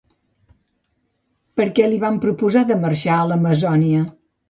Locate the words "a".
3.23-3.33